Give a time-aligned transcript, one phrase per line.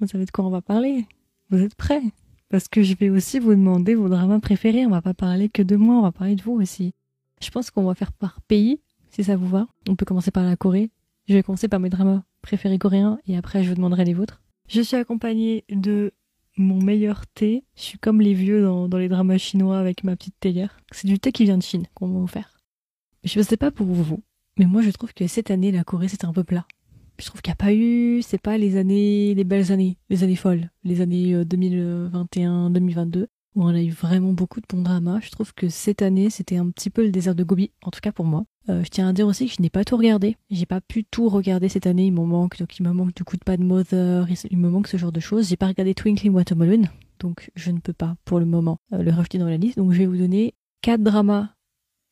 [0.00, 1.06] Vous savez de quoi on va parler?
[1.50, 2.02] Vous êtes prêts?
[2.48, 4.86] Parce que je vais aussi vous demander vos dramas préférés.
[4.86, 6.92] On va pas parler que de moi, on va parler de vous aussi.
[7.42, 8.80] Je pense qu'on va faire par pays,
[9.10, 9.66] si ça vous va.
[9.88, 10.90] On peut commencer par la Corée.
[11.28, 14.40] Je vais commencer par mes dramas préférés coréens et après je vous demanderai les vôtres.
[14.68, 16.12] Je suis accompagnée de
[16.56, 17.64] mon meilleur thé.
[17.74, 20.78] Je suis comme les vieux dans, les dramas chinois avec ma petite théière.
[20.92, 22.60] C'est du thé qui vient de Chine qu'on m'a offert.
[23.24, 24.22] Je sais pas pour vous,
[24.56, 26.66] mais moi je trouve que cette année la Corée c'était un peu plat.
[27.18, 30.22] Je trouve qu'il n'y a pas eu, c'est pas les années, les belles années, les
[30.22, 35.20] années folles, les années 2021, 2022, où on a eu vraiment beaucoup de bons dramas.
[35.22, 38.00] Je trouve que cette année, c'était un petit peu le désert de Gobi, en tout
[38.00, 38.44] cas pour moi.
[38.68, 40.36] Euh, je tiens à dire aussi que je n'ai pas tout regardé.
[40.50, 43.24] J'ai pas pu tout regarder cette année, il m'en manque, donc il me manque du
[43.24, 45.48] coup de de Mother, il me manque ce genre de choses.
[45.48, 46.82] J'ai pas regardé Twinkling Watermelon,
[47.18, 49.78] donc je ne peux pas pour le moment euh, le rajouter dans la liste.
[49.78, 51.48] Donc je vais vous donner quatre dramas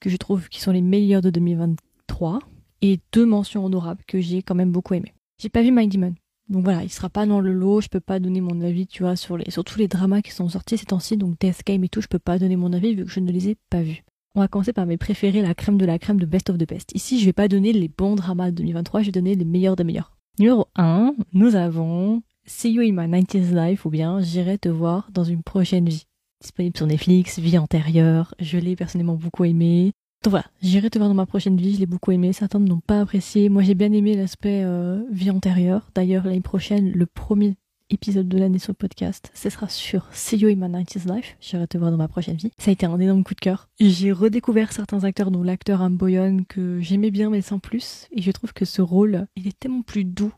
[0.01, 2.39] que je trouve qui sont les meilleurs de 2023
[2.83, 5.13] et deux mentions honorables que j'ai quand même beaucoup aimé.
[5.39, 6.15] J'ai pas vu My Demon.
[6.49, 9.03] Donc voilà, il sera pas dans le lot, je peux pas donner mon avis, tu
[9.03, 11.83] vois, sur les sur tous les dramas qui sont sortis ces temps-ci, donc Death Game
[11.85, 13.83] et tout, je peux pas donner mon avis vu que je ne les ai pas
[13.83, 14.05] vus.
[14.35, 16.69] On va commencer par mes préférés, la crème de la crème de Best of the
[16.69, 16.91] Best.
[16.95, 19.77] Ici, je vais pas donner les bons dramas de 2023, je vais donner les meilleurs
[19.77, 20.13] des meilleurs.
[20.39, 25.09] Numéro 1, nous avons See You in My 90s Life ou bien J'irai te voir
[25.13, 26.05] dans une prochaine vie.
[26.43, 29.93] Disponible sur Netflix, vie antérieure, je l'ai personnellement beaucoup aimé.
[30.25, 32.81] Donc voilà, j'irai te voir dans ma prochaine vie, je l'ai beaucoup aimé, certains n'ont
[32.81, 33.51] pas apprécié.
[33.51, 35.91] Moi j'ai bien aimé l'aspect euh, vie antérieure.
[35.95, 37.57] D'ailleurs l'année prochaine, le premier
[37.91, 41.37] épisode de l'année sur le podcast, ce sera sur See You in My 90s Life.
[41.43, 42.51] J'irai te voir dans ma prochaine vie.
[42.57, 43.69] Ça a été un énorme coup de cœur.
[43.79, 48.09] J'ai redécouvert certains acteurs, dont l'acteur Amboyon que j'aimais bien mais sans plus.
[48.11, 50.33] Et je trouve que ce rôle, il est tellement plus doux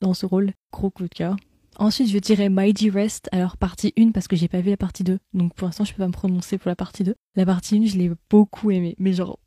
[0.00, 0.52] dans ce rôle.
[0.72, 1.36] Gros coup de cœur.
[1.78, 5.04] Ensuite, je dirais Mighty Rest, alors partie 1 parce que j'ai pas vu la partie
[5.04, 5.20] 2.
[5.32, 7.14] Donc pour l'instant, je peux pas me prononcer pour la partie 2.
[7.36, 8.96] La partie 1, je l'ai beaucoup aimée.
[8.98, 9.38] Mais genre,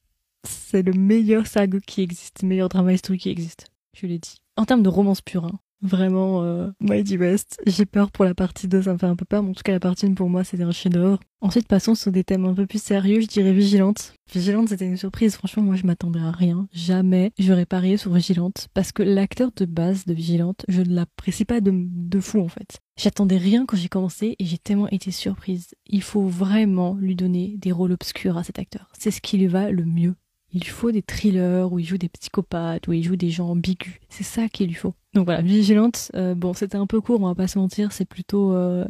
[0.46, 3.68] c'est le meilleur saga qui existe, le meilleur drama historique qui existe.
[3.94, 4.36] Je l'ai dit.
[4.56, 5.60] En termes de romance pure, hein.
[5.82, 7.60] Vraiment, euh, Mighty West.
[7.66, 9.64] J'ai peur pour la partie 2, ça me fait un peu peur, mais en tout
[9.64, 11.20] cas, la partie 1 pour moi, c'était un chef-d'œuvre.
[11.42, 14.14] Ensuite, passons sur des thèmes un peu plus sérieux, je dirais Vigilante.
[14.32, 15.36] Vigilante, c'était une surprise.
[15.36, 16.68] Franchement, moi, je m'attendais à rien.
[16.72, 21.46] Jamais j'aurais parié sur Vigilante, parce que l'acteur de base de Vigilante, je ne l'apprécie
[21.46, 22.80] pas de, de fou, en fait.
[22.98, 25.70] J'attendais rien quand j'ai commencé et j'ai tellement été surprise.
[25.88, 28.92] Il faut vraiment lui donner des rôles obscurs à cet acteur.
[28.98, 30.14] C'est ce qui lui va le mieux.
[30.54, 34.00] Il faut des thrillers où il joue des psychopathes, où il joue des gens ambigus.
[34.10, 34.94] C'est ça qu'il lui faut.
[35.14, 38.06] Donc voilà, Vigilante, euh, bon, c'était un peu court, on va pas se mentir, c'est
[38.06, 38.54] plutôt...
[38.54, 38.86] Euh,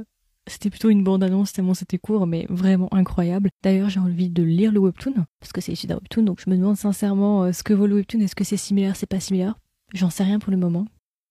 [0.47, 3.51] c'était plutôt une bande-annonce tellement c'était court, mais vraiment incroyable.
[3.63, 6.49] D'ailleurs, j'ai envie de lire le webtoon, parce que c'est issu d'un webtoon, donc je
[6.49, 9.19] me demande sincèrement euh, ce que vaut le webtoon, est-ce que c'est similaire, c'est pas
[9.19, 9.55] similaire?
[9.93, 10.87] J'en sais rien pour le moment.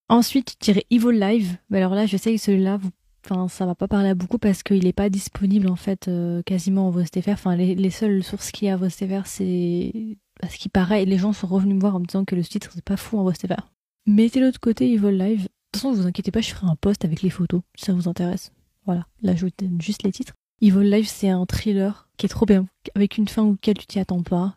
[0.08, 1.56] Ensuite, dirais Evil Live.
[1.72, 2.90] Alors là, je celui-là, vous
[3.24, 6.42] Enfin, ça va pas parler à beaucoup parce qu'il est pas disponible en fait euh,
[6.42, 7.30] quasiment en VOSTFR.
[7.30, 11.18] Enfin, les, les seules sources qu'il y a à VOSTFR, c'est parce qu'il paraît, les
[11.18, 13.24] gens sont revenus me voir en me disant que le titre c'est pas fou en
[13.24, 13.70] VOSTFR.
[14.06, 15.42] Mettez l'autre côté Evil Live.
[15.42, 17.92] De toute façon, vous inquiétez pas, je ferai un post avec les photos si ça
[17.92, 18.52] vous intéresse.
[18.86, 20.34] Voilà, là je vous donne juste les titres.
[20.62, 23.98] Evil Live, c'est un thriller qui est trop bien, avec une fin auquel tu t'y
[23.98, 24.56] attends pas,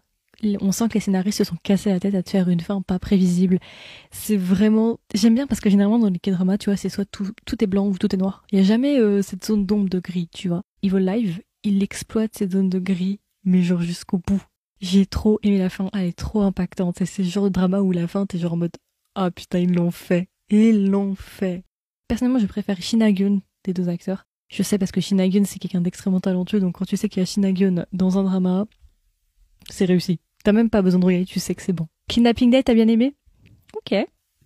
[0.62, 2.81] on sent que les scénaristes se sont cassés la tête à te faire une fin
[2.81, 3.59] pas prévisible.
[4.12, 7.30] C'est vraiment, j'aime bien parce que généralement dans les K-dramas, tu vois, c'est soit tout,
[7.46, 8.44] tout est blanc ou tout est noir.
[8.52, 10.64] Il y a jamais euh, cette zone d'ombre de gris, tu vois.
[10.82, 14.44] Evil Live, il exploite cette zone de gris, mais genre jusqu'au bout.
[14.82, 16.96] J'ai trop aimé la fin, elle est trop impactante.
[16.98, 18.76] C'est ce genre de drama où la fin, t'es genre en mode,
[19.16, 20.28] ah putain, ils l'ont fait.
[20.50, 21.64] Ils l'ont fait.
[22.08, 24.26] Personnellement, je préfère Shinagun des deux acteurs.
[24.50, 27.24] Je sais parce que Shinagun, c'est quelqu'un d'extrêmement talentueux, donc quand tu sais qu'il y
[27.24, 28.66] a Shinagun dans un drama,
[29.70, 30.20] c'est réussi.
[30.44, 31.88] T'as même pas besoin de regarder, tu sais que c'est bon.
[32.09, 33.16] Kidnapping Day, t'as bien aimé?
[33.78, 33.96] Ok.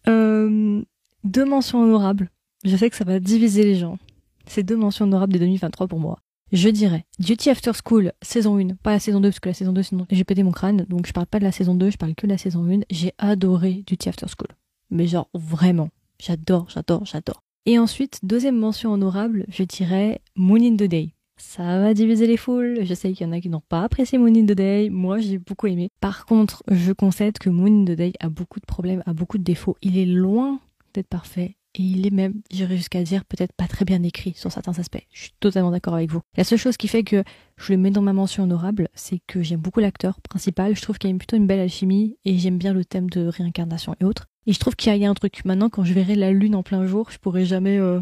[0.07, 0.81] Euh,
[1.23, 2.29] deux mentions honorables.
[2.63, 3.97] Je sais que ça va diviser les gens.
[4.45, 6.19] C'est deux mentions honorables de 2023 pour moi.
[6.51, 9.73] Je dirais Duty After School, saison 1, pas la saison 2, parce que la saison
[9.73, 11.97] 2, sinon j'ai pété mon crâne, donc je parle pas de la saison 2, je
[11.97, 12.81] parle que de la saison 1.
[12.89, 14.55] J'ai adoré Duty After School.
[14.89, 15.89] Mais genre, vraiment.
[16.19, 17.43] J'adore, j'adore, j'adore.
[17.65, 21.13] Et ensuite, deuxième mention honorable, je dirais Moon in the Day.
[21.37, 22.79] Ça va diviser les foules.
[22.83, 24.89] Je sais qu'il y en a qui n'ont pas apprécié Moon in the Day.
[24.89, 25.89] Moi, j'ai beaucoup aimé.
[26.01, 29.37] Par contre, je concède que Moon in the Day a beaucoup de problèmes, a beaucoup
[29.37, 29.77] de défauts.
[29.81, 30.59] Il est loin
[30.93, 31.55] d'être parfait.
[31.75, 35.05] Et il est même, j'irais jusqu'à dire, peut-être pas très bien écrit sur certains aspects.
[35.11, 36.21] Je suis totalement d'accord avec vous.
[36.35, 37.23] La seule chose qui fait que
[37.55, 40.75] je le mets dans ma mention honorable, c'est que j'aime beaucoup l'acteur principal.
[40.75, 43.27] Je trouve qu'il y a plutôt une belle alchimie et j'aime bien le thème de
[43.27, 44.25] réincarnation et autres.
[44.47, 45.45] Et je trouve qu'il y a un truc.
[45.45, 47.77] Maintenant, quand je verrai la lune en plein jour, je pourrais jamais.
[47.77, 48.01] Euh,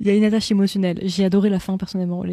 [0.00, 1.00] il y a une attache émotionnelle.
[1.02, 2.24] J'ai adoré la fin personnellement.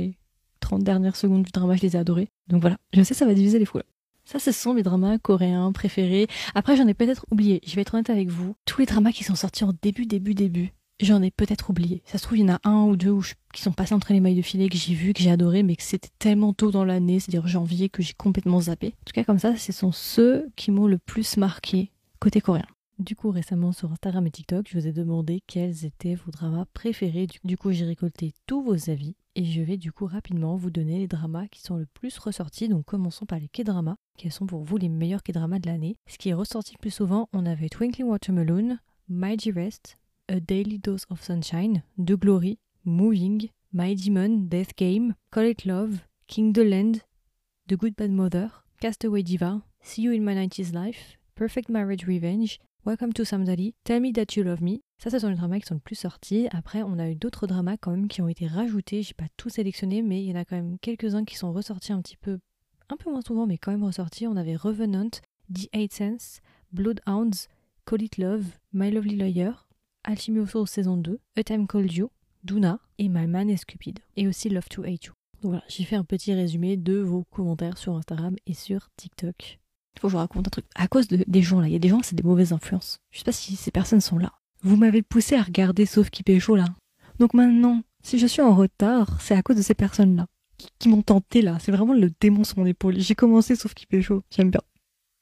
[0.71, 2.29] 30 dernières secondes du drama, je les ai adorées.
[2.47, 3.83] Donc voilà, je sais ça va diviser les foules.
[4.23, 6.27] Ça, ce sont mes dramas coréens préférés.
[6.55, 7.59] Après, j'en ai peut-être oublié.
[7.65, 8.55] Je vais être honnête avec vous.
[8.65, 10.71] Tous les dramas qui sont sortis en début, début, début,
[11.01, 12.01] j'en ai peut-être oublié.
[12.05, 13.13] Ça se trouve, il y en a un ou deux
[13.53, 15.75] qui sont passés entre les mailles de filet que j'ai vu, que j'ai adoré, mais
[15.75, 18.87] que c'était tellement tôt dans l'année, c'est-à-dire janvier, que j'ai complètement zappé.
[18.87, 21.91] En tout cas, comme ça, ce sont ceux qui m'ont le plus marqué
[22.21, 22.67] côté coréen.
[23.01, 26.65] Du coup, récemment sur Instagram et TikTok, je vous ai demandé quels étaient vos dramas
[26.71, 27.25] préférés.
[27.43, 30.99] Du coup, j'ai récolté tous vos avis et je vais du coup rapidement vous donner
[30.99, 32.69] les dramas qui sont le plus ressortis.
[32.69, 33.95] Donc, commençons par les K-dramas.
[34.19, 35.95] Quels sont pour vous les meilleurs K-dramas de l'année?
[36.05, 38.77] Ce qui est ressorti le plus souvent, on avait Twinkling Watermelon,
[39.09, 39.97] My Dearest,
[40.29, 46.01] A Daily Dose of Sunshine, The Glory, Moving, My Demon, Death Game, Call It Love,
[46.27, 46.97] King the Land,
[47.67, 52.59] The Good Bad Mother, Castaway Diva, See You in My 90s Life, Perfect Marriage Revenge,
[52.83, 54.79] Welcome to Somebody, Tell Me That You Love Me.
[54.97, 56.47] Ça, ce sont les dramas qui sont le plus sortis.
[56.49, 59.03] Après, on a eu d'autres dramas quand même qui ont été rajoutés.
[59.03, 61.93] J'ai pas tout sélectionné, mais il y en a quand même quelques-uns qui sont ressortis
[61.93, 62.39] un petit peu,
[62.89, 64.25] un peu moins souvent, mais quand même ressortis.
[64.25, 65.11] On avait Revenant,
[65.53, 66.39] The Eight Sense,
[66.71, 67.49] Bloodhounds,
[67.85, 69.51] Call It Love, My Lovely Lawyer,
[70.03, 72.09] Alchimioso saison 2, A Time Called You,
[72.43, 73.99] Duna et My Man is Cupid.
[74.17, 75.13] Et aussi Love to Hate You.
[75.43, 79.60] Donc voilà, j'ai fait un petit résumé de vos commentaires sur Instagram et sur TikTok.
[79.99, 80.65] Faut que je vous raconte un truc.
[80.75, 82.99] À cause de, des gens là, il y a des gens, c'est des mauvaises influences.
[83.11, 84.33] Je sais pas si ces personnes sont là.
[84.63, 86.65] Vous m'avez poussé à regarder Sauf qui pécho là.
[87.19, 90.25] Donc maintenant, si je suis en retard, c'est à cause de ces personnes-là
[90.79, 91.57] qui, m'ont tenté là.
[91.59, 92.99] C'est vraiment le démon sur mon épaule.
[92.99, 94.23] J'ai commencé Sauf qui pécho.
[94.35, 94.61] J'aime bien.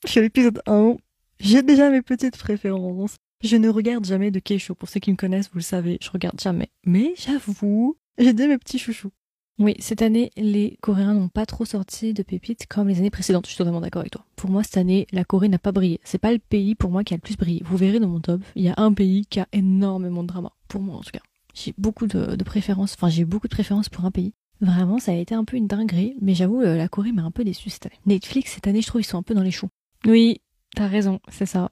[0.05, 0.95] Je suis à l'épisode 1.
[1.39, 3.15] J'ai déjà mes petites préférences.
[3.41, 4.75] Je ne regarde jamais de Keisho.
[4.75, 6.69] Pour ceux qui me connaissent, vous le savez, je regarde jamais.
[6.85, 9.11] Mais j'avoue, j'ai dit mes petits chouchous.
[9.59, 13.45] Oui, cette année, les Coréens n'ont pas trop sorti de pépites comme les années précédentes.
[13.45, 14.23] Je suis totalement d'accord avec toi.
[14.37, 15.99] Pour moi, cette année, la Corée n'a pas brillé.
[16.05, 17.61] C'est pas le pays pour moi qui a le plus brillé.
[17.65, 20.53] Vous verrez dans mon top, il y a un pays qui a énormément de drama.
[20.69, 21.19] Pour moi, en tout cas.
[21.53, 22.93] J'ai beaucoup de, préférences.
[22.93, 24.33] Enfin, j'ai beaucoup de préférences pour un pays.
[24.61, 26.15] Vraiment, ça a été un peu une dinguerie.
[26.21, 27.99] Mais j'avoue, euh, la Corée m'a un peu déçu cette année.
[28.05, 29.69] Netflix, cette année, je trouve, ils sont un peu dans les choux.
[30.05, 30.39] Oui,
[30.73, 31.69] t'as raison, c'est ça.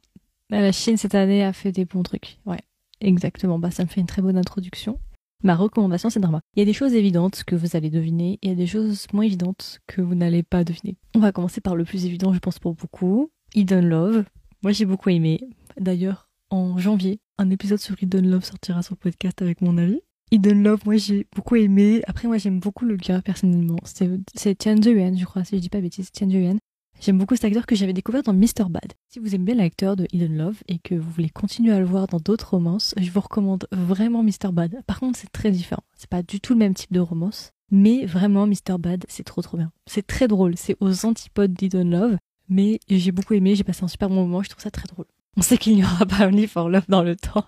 [0.50, 2.40] La Chine, cette année, a fait des bons trucs.
[2.46, 2.62] Ouais,
[3.00, 3.60] exactement.
[3.60, 5.00] Bah, ça me fait une très bonne introduction.
[5.44, 6.42] Ma recommandation, c'est drama.
[6.56, 8.68] Il y a des choses évidentes que vous allez deviner et il y a des
[8.68, 10.96] choses moins évidentes que vous n'allez pas deviner.
[11.16, 13.30] On va commencer par le plus évident, je pense, pour beaucoup.
[13.54, 14.26] Hidden Love.
[14.64, 15.40] Moi, j'ai beaucoup aimé.
[15.80, 20.02] D'ailleurs, en janvier, un épisode sur Hidden Love sortira sur le podcast avec mon avis.
[20.32, 22.02] Hidden Love, moi, j'ai beaucoup aimé.
[22.08, 23.78] Après, moi, j'aime beaucoup le gars, personnellement.
[23.84, 26.58] C'est Tian Yuan, je crois, si je dis pas bêtise, Tian Yuan.
[27.00, 28.70] J'aime beaucoup cet acteur que j'avais découvert dans Mr.
[28.70, 28.94] Bad.
[29.10, 32.08] Si vous aimez l'acteur de Hidden Love et que vous voulez continuer à le voir
[32.08, 34.52] dans d'autres romances, je vous recommande vraiment Mr.
[34.52, 34.82] Bad.
[34.88, 35.84] Par contre, c'est très différent.
[35.96, 37.54] C'est pas du tout le même type de romance.
[37.72, 38.78] Mais vraiment, Mr.
[38.80, 39.72] Bad, c'est trop trop bien.
[39.86, 40.56] C'est très drôle.
[40.58, 42.18] C'est aux antipodes d'Hidden Love.
[42.50, 43.56] Mais j'ai beaucoup aimé.
[43.56, 44.42] J'ai passé un super bon moment.
[44.42, 45.06] Je trouve ça très drôle.
[45.38, 47.46] On sait qu'il n'y aura pas Only for Love dans le temps.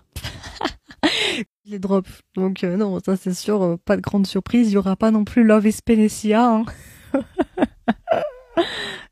[1.66, 2.22] Les drops.
[2.36, 4.70] Donc euh, non, ça c'est sûr, euh, pas de grande surprise.
[4.70, 6.44] Il y aura pas non plus Love is Penecia.
[6.44, 6.66] Hein.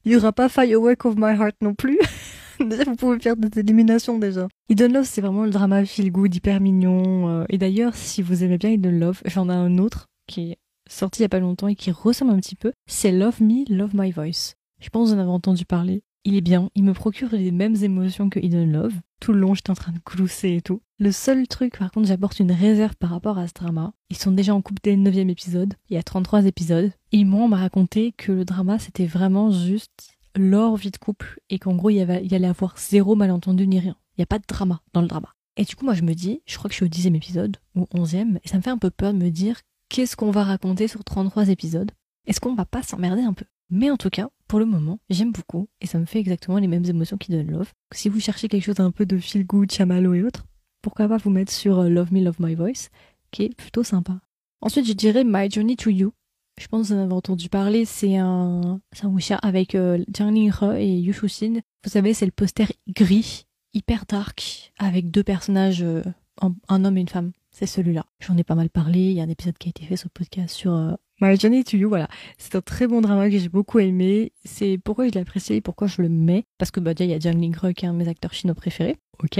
[0.07, 1.99] Il y aura pas Firework of My Heart non plus.
[2.61, 4.47] vous pouvez faire des éliminations déjà.
[4.69, 7.27] Hidden Love, c'est vraiment le drama feel good, hyper mignon.
[7.27, 7.45] Euh.
[7.49, 10.57] Et d'ailleurs, si vous aimez bien Hidden Love, j'en ai un autre qui est
[10.89, 12.71] sorti il y a pas longtemps et qui ressemble un petit peu.
[12.89, 14.53] C'est Love Me, Love My Voice.
[14.79, 16.03] Je pense que vous en avez entendu parler.
[16.27, 18.95] Il est bien, il me procure les mêmes émotions que Hidden Love.
[19.21, 20.81] Tout le long, j'étais en train de glousser et tout.
[20.99, 23.93] Le seul truc, par contre, j'apporte une réserve par rapport à ce drama.
[24.09, 25.75] Ils sont déjà en couple dès le 9 épisode.
[25.89, 26.91] Il y a 33 épisodes.
[27.13, 31.39] Et moi, on m'a raconté que le drama, c'était vraiment juste leur vie de couple
[31.49, 33.95] et qu'en gros, il y, avait, allait avoir zéro malentendu ni rien.
[34.17, 35.29] Il n'y a pas de drama dans le drama.
[35.55, 37.55] Et du coup, moi, je me dis, je crois que je suis au dixième épisode
[37.73, 40.43] ou onzième, et ça me fait un peu peur de me dire qu'est-ce qu'on va
[40.43, 41.91] raconter sur 33 épisodes?
[42.25, 43.45] Est-ce qu'on va pas s'emmerder un peu?
[43.69, 46.67] Mais en tout cas, pour le moment, j'aime beaucoup et ça me fait exactement les
[46.67, 47.71] mêmes émotions qui donnent Love.
[47.93, 50.45] Si vous cherchez quelque chose un peu de feel good, chamalo et autres,
[50.81, 52.89] pourquoi pas vous mettre sur euh, Love Me, Love My Voice,
[53.31, 54.19] qui est plutôt sympa.
[54.61, 56.13] Ensuite, je dirais My Journey to You.
[56.59, 60.31] Je pense que vous en avez entendu parler, c'est un, un wuxia avec euh, Jiang
[60.31, 61.59] Linghe et Yu Shuxin.
[61.83, 66.01] Vous savez, c'est le poster gris, hyper dark, avec deux personnages, euh,
[66.41, 67.31] un homme et une femme.
[67.51, 68.05] C'est celui-là.
[68.19, 70.07] J'en ai pas mal parlé, il y a un épisode qui a été fait sur
[70.07, 72.07] le podcast sur euh, My Journey to You, voilà.
[72.37, 74.33] C'est un très bon drama que j'ai beaucoup aimé.
[74.45, 76.45] C'est pourquoi je l'ai apprécié et pourquoi je le mets.
[76.59, 78.33] Parce que bah déjà, il y a Jiang Linghe qui est un de mes acteurs
[78.33, 78.97] chinois préférés.
[79.23, 79.39] Ok.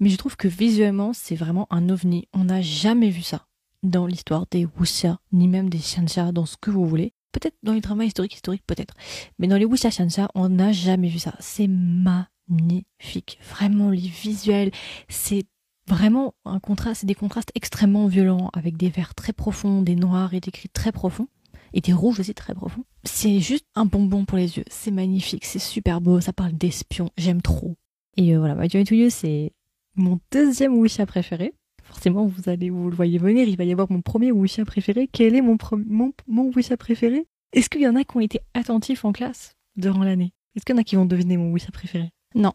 [0.00, 2.28] Mais je trouve que visuellement, c'est vraiment un ovni.
[2.32, 3.46] On n'a jamais vu ça
[3.82, 7.12] dans l'histoire des wuxia, ni même des xianxia, dans ce que vous voulez.
[7.32, 8.94] Peut-être dans les dramas historiques, historiques peut-être.
[9.38, 11.34] Mais dans les wuxia xianxia, on n'a jamais vu ça.
[11.40, 13.38] C'est magnifique.
[13.50, 14.70] Vraiment, les visuels,
[15.08, 15.44] c'est
[15.88, 20.34] vraiment un contraste, c'est des contrastes extrêmement violents avec des verts très profonds, des noirs
[20.34, 21.28] et des gris très profonds
[21.72, 22.84] et des rouges aussi très profonds.
[23.04, 24.64] C'est juste un bonbon pour les yeux.
[24.68, 27.74] C'est magnifique, c'est super beau, ça parle d'espions, j'aime trop.
[28.16, 29.52] Et euh, voilà, My Journey to You, c'est
[29.96, 31.52] mon deuxième wuxia préféré.
[31.82, 35.08] Forcément, vous allez, vous le voyez venir, il va y avoir mon premier wuxia préféré.
[35.10, 37.26] Quel est mon, mon, mon wuxia préféré?
[37.52, 40.32] Est-ce qu'il y en a qui ont été attentifs en classe durant l'année?
[40.54, 42.10] Est-ce qu'il y en a qui vont deviner mon wuxia préféré?
[42.34, 42.52] Non,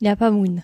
[0.00, 0.62] il n'y a pas Moon.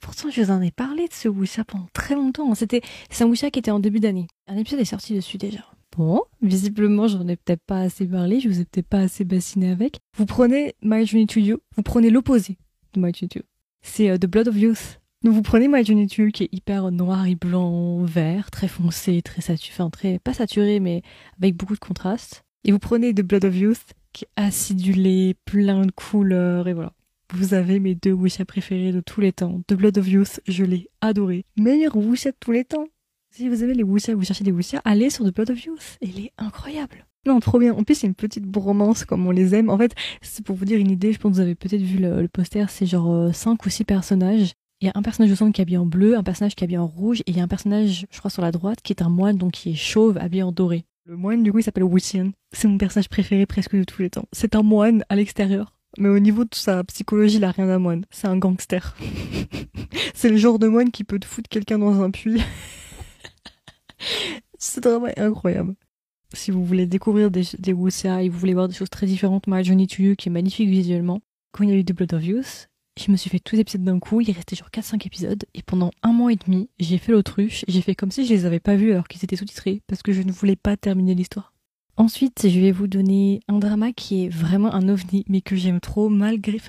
[0.00, 2.54] Pourtant, je vous en ai parlé de ce wuxia pendant très longtemps.
[2.54, 2.82] C'était,
[3.20, 4.28] un wuxia qui était en début d'année.
[4.46, 5.64] Un épisode est sorti dessus déjà.
[5.96, 9.70] Bon, visiblement, j'en ai peut-être pas assez parlé, je vous ai peut-être pas assez bassiné
[9.70, 9.98] avec.
[10.18, 12.58] Vous prenez My Journey to You, vous prenez l'opposé
[12.92, 13.44] de My Journey to You.
[13.80, 16.48] C'est euh, The Blood of Youth Donc vous prenez My Journey to You qui est
[16.52, 21.02] hyper noir et blanc, vert, très foncé, très saturé, enfin très, pas saturé, mais
[21.38, 22.42] avec beaucoup de contraste.
[22.64, 26.92] Et vous prenez The Blood of Youth qui est acidulé, plein de couleurs, et voilà.
[27.34, 29.60] Vous avez mes deux wuxia préférés de tous les temps.
[29.66, 31.44] The Blood of Youth, je l'ai adoré.
[31.58, 32.86] Meilleur wuxia de tous les temps.
[33.34, 35.98] Si vous avez les wuxia, vous cherchez des wuxia, allez sur The Blood of Youth.
[36.00, 37.04] Il est incroyable.
[37.26, 37.74] Non, trop bien.
[37.74, 39.70] En plus, c'est une petite bromance comme on les aime.
[39.70, 39.92] En fait,
[40.22, 42.70] c'est pour vous dire une idée, je pense que vous avez peut-être vu le, poster,
[42.70, 44.52] c'est genre 5 euh, ou 6 personnages.
[44.80, 46.62] Il y a un personnage au centre qui est habillé en bleu, un personnage qui
[46.62, 48.80] est habillé en rouge, et il y a un personnage, je crois, sur la droite,
[48.82, 50.84] qui est un moine, donc qui est chauve, habillé en doré.
[51.04, 52.30] Le moine, du coup, il s'appelle Wuxian.
[52.52, 54.26] C'est mon personnage préféré presque de tous les temps.
[54.32, 55.75] C'est un moine à l'extérieur.
[55.98, 58.04] Mais au niveau de sa psychologie, il a rien d'un moine.
[58.10, 58.96] C'est un gangster.
[60.14, 62.40] c'est le genre de moine qui peut te foutre quelqu'un dans un puits.
[64.58, 65.74] Ce drama est incroyable.
[66.32, 69.46] Si vous voulez découvrir des, des wuxia et vous voulez voir des choses très différentes,
[69.46, 71.20] My Journey to qui est magnifique visuellement,
[71.52, 73.60] quand il y a eu The Blood of Youth, je me suis fait tous les
[73.60, 76.98] épisodes d'un coup, il restait genre 4-5 épisodes, et pendant un mois et demi, j'ai
[76.98, 79.82] fait l'autruche, j'ai fait comme si je les avais pas vus alors qu'ils étaient sous-titrés,
[79.86, 81.52] parce que je ne voulais pas terminer l'histoire.
[81.96, 85.80] Ensuite, je vais vous donner un drama qui est vraiment un ovni, mais que j'aime
[85.80, 86.60] trop malgré...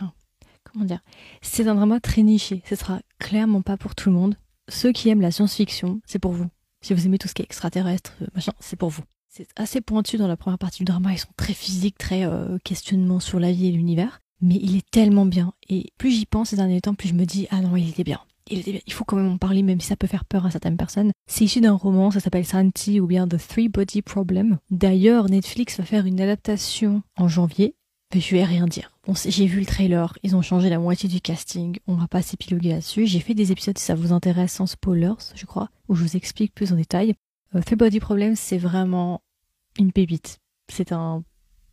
[0.71, 1.01] Comment dire
[1.41, 4.35] C'est un drama très niché, ce sera clairement pas pour tout le monde.
[4.69, 6.47] Ceux qui aiment la science-fiction, c'est pour vous.
[6.81, 9.03] Si vous aimez tout ce qui est extraterrestre, euh, machin, c'est pour vous.
[9.29, 12.57] C'est assez pointu dans la première partie du drama, ils sont très physiques, très euh,
[12.63, 15.53] questionnement sur la vie et l'univers mais il est tellement bien.
[15.69, 18.03] Et plus j'y pense ces derniers temps, plus je me dis, ah non, il était
[18.03, 18.19] bien.
[18.49, 21.11] Il, faut quand même en parler, même si ça peut faire peur à certaines personnes.
[21.27, 24.57] C'est issu d'un roman, ça s'appelle Santi ou bien The Three Body Problem.
[24.69, 27.75] D'ailleurs, Netflix va faire une adaptation en janvier.
[28.13, 28.97] Mais je vais rien dire.
[29.25, 32.69] J'ai vu le trailer, ils ont changé la moitié du casting, on va pas s'épiloguer
[32.69, 33.05] là-dessus.
[33.05, 36.15] J'ai fait des épisodes si ça vous intéresse sans spoilers, je crois, où je vous
[36.15, 37.15] explique plus en détail.
[37.53, 39.21] Euh, Three Body Problem, c'est vraiment
[39.77, 40.39] une pépite.
[40.69, 41.23] C'est un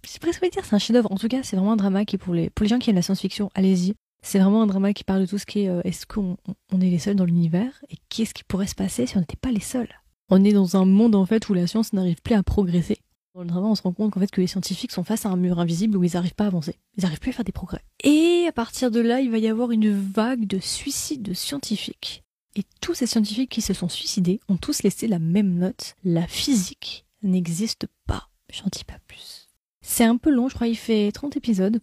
[0.07, 1.11] c'est presque dire c'est un chef-d'œuvre.
[1.13, 2.97] En tout cas, c'est vraiment un drama qui pour les pour les gens qui aiment
[2.97, 3.95] la science-fiction, allez-y.
[4.27, 6.39] C'est vraiment un drama qui parle de tout ce qui est euh, est-ce qu'on
[6.73, 9.37] on est les seuls dans l'univers et qu'est-ce qui pourrait se passer si on n'était
[9.37, 10.01] pas les seuls?
[10.31, 12.97] On est dans un monde en fait où la science n'arrive plus à progresser.
[13.35, 15.29] Dans le drama, on se rend compte qu'en fait que les scientifiques sont face à
[15.29, 16.79] un mur invisible où ils n'arrivent pas à avancer.
[16.97, 17.83] Ils n'arrivent plus à faire des progrès.
[18.03, 22.25] Et à partir de là, il va y avoir une vague de suicides de scientifiques.
[22.57, 25.97] Et tous ces scientifiques qui se sont suicidés ont tous laissé la même note.
[26.03, 28.31] La physique n'existe pas.
[28.51, 29.49] J'en dis pas plus.
[29.83, 31.79] C'est un peu long, je crois, il fait 30 épisodes,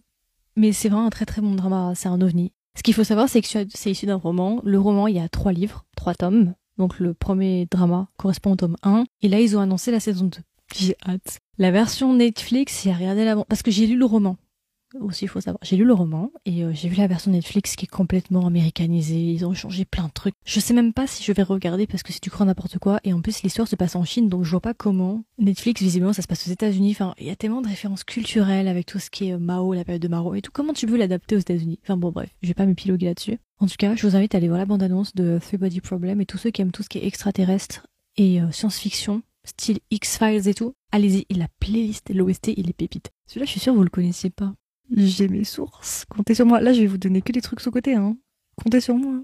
[0.56, 2.52] mais c'est vraiment un très très bon drama, c'est un ovni.
[2.76, 4.60] Ce qu'il faut savoir, c'est que c'est issu d'un roman.
[4.64, 6.54] Le roman, il y a trois livres, trois tomes.
[6.78, 9.04] Donc le premier drama correspond au tome 1.
[9.20, 10.38] Et là, ils ont annoncé la saison 2.
[10.74, 11.38] J'ai hâte.
[11.58, 13.44] La version Netflix, a regardé l'avant.
[13.46, 14.36] Parce que j'ai lu le roman
[15.00, 15.60] aussi, il faut savoir.
[15.62, 19.32] J'ai lu le roman et euh, j'ai vu la version Netflix qui est complètement américanisée.
[19.32, 20.34] Ils ont changé plein de trucs.
[20.44, 23.00] Je sais même pas si je vais regarder parce que c'est du grand n'importe quoi.
[23.04, 25.24] Et en plus, l'histoire se passe en Chine, donc je vois pas comment.
[25.38, 26.92] Netflix, visiblement, ça se passe aux États-Unis.
[26.92, 29.74] Enfin, il y a tellement de références culturelles avec tout ce qui est euh, Mao,
[29.74, 30.50] la période de Mao et tout.
[30.52, 31.78] Comment tu veux l'adapter aux États-Unis?
[31.82, 33.38] Enfin bon, bref, je vais pas m'épiloguer là-dessus.
[33.58, 36.20] En tout cas, je vous invite à aller voir la bande-annonce de Three Body Problem
[36.20, 40.48] et tous ceux qui aiment tout ce qui est extraterrestre et euh, science-fiction, style X-Files
[40.48, 40.74] et tout.
[40.90, 43.10] Allez-y, la playlist, l'OST, il est pépite.
[43.26, 44.52] Celui-là, je suis sûr vous le connaissiez pas.
[44.94, 46.04] J'ai mes sources.
[46.08, 46.60] Comptez sur moi.
[46.60, 47.94] Là, je vais vous donner que des trucs sous côté.
[47.94, 48.16] Hein.
[48.56, 49.22] Comptez sur moi.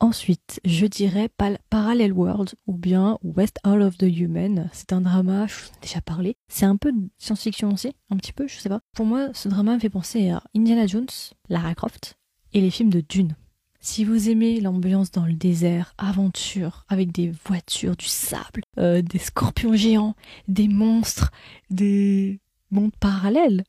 [0.00, 1.30] Ensuite, je dirais
[1.70, 4.68] Parallel World ou bien West All of the Human.
[4.72, 6.36] C'est un drama, je vous en ai déjà parlé.
[6.48, 8.80] C'est un peu de science-fiction aussi, un petit peu, je sais pas.
[8.96, 11.06] Pour moi, ce drama me fait penser à Indiana Jones,
[11.48, 12.16] Lara Croft
[12.52, 13.36] et les films de Dune.
[13.78, 19.18] Si vous aimez l'ambiance dans le désert, aventure, avec des voitures, du sable, euh, des
[19.18, 20.16] scorpions géants,
[20.48, 21.30] des monstres,
[21.70, 22.40] des
[22.72, 23.62] mondes parallèles,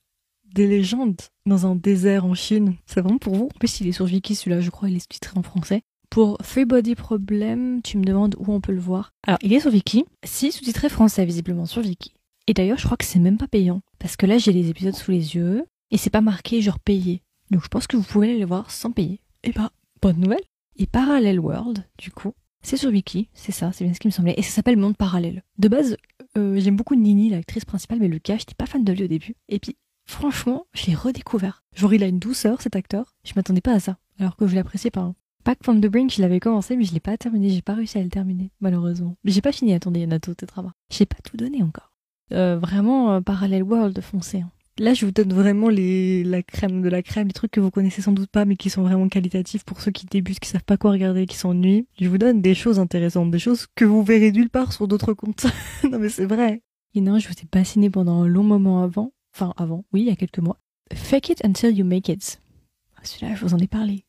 [0.54, 2.76] des légendes dans un désert en Chine.
[2.86, 3.46] C'est vraiment pour vous?
[3.46, 5.82] En plus, il est sur Viki celui-là, je crois, il est sous-titré en français.
[6.10, 9.12] Pour Three Body Problem, tu me demandes où on peut le voir.
[9.26, 10.06] Alors, il est sur Viki.
[10.24, 12.14] Si, sous-titré français, visiblement, sur Viki.
[12.46, 13.82] Et d'ailleurs, je crois que c'est même pas payant.
[13.98, 15.66] Parce que là, j'ai les épisodes sous les yeux.
[15.90, 17.24] Et c'est pas marqué genre payé.
[17.50, 19.22] Donc, je pense que vous pouvez aller les voir sans payer.
[19.44, 20.44] Et bah, bonne nouvelle.
[20.76, 23.30] Et Parallel World, du coup, c'est sur Viki.
[23.34, 24.36] C'est ça, c'est bien ce qui me semblait.
[24.38, 25.44] Et ça s'appelle Monde Parallèle.
[25.58, 25.98] De base,
[26.38, 29.08] euh, j'aime beaucoup Nini, l'actrice principale, mais le cas, j'étais pas fan de lui au
[29.08, 29.36] début.
[29.50, 31.64] Et puis, Franchement, je l'ai redécouvert.
[31.76, 33.16] Genre, il a une douceur, cet acteur.
[33.24, 33.98] Je m'attendais pas à ça.
[34.20, 35.14] Alors que je l'appréciais pas.
[35.44, 37.50] Pack from the Brink, je l'avais commencé, mais je l'ai pas terminé.
[37.50, 39.18] J'ai pas réussi à le terminer, malheureusement.
[39.24, 39.74] Mais j'ai pas fini.
[39.74, 40.72] Attendez, il y en a d'autres travaux.
[40.90, 41.92] J'ai pas tout donné encore.
[42.32, 44.42] Euh, vraiment, euh, Parallel World, foncé.
[44.42, 44.52] Hein.
[44.80, 47.70] Là, je vous donne vraiment les, la crème de la crème, les trucs que vous
[47.70, 50.64] connaissez sans doute pas, mais qui sont vraiment qualitatifs pour ceux qui débutent, qui savent
[50.64, 51.86] pas quoi regarder, qui s'ennuient.
[52.00, 55.14] Je vous donne des choses intéressantes, des choses que vous verrez nulle part sur d'autres
[55.14, 55.46] comptes.
[55.92, 56.64] non, mais c'est vrai.
[56.96, 59.13] Et non, je vous ai bassiné pendant un long moment avant.
[59.34, 60.60] Enfin, avant, oui, il y a quelques mois.
[60.94, 62.40] Fake it until you make it.
[62.98, 64.06] Ah, celui-là, je vous en ai parlé.